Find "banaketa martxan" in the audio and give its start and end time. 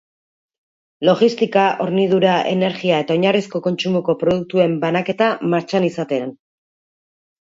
4.85-5.85